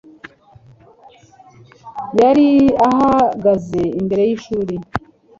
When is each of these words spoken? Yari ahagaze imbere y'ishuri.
Yari 2.21 2.47
ahagaze 2.89 3.81
imbere 3.99 4.21
y'ishuri. 4.29 4.75